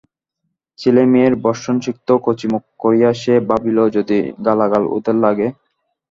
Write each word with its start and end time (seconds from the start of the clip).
ছেলেমেয়ের 0.79 1.33
বর্ষণসিক্ত 1.43 2.07
কচিমুখ 2.23 2.63
মনে 2.63 2.79
করিয়া 2.81 3.09
সে 3.21 3.33
ভাবিল 3.49 3.77
যদি 3.97 4.17
গালাগাল 4.45 4.83
ওদের 4.95 5.17
লাগে! 5.23 5.47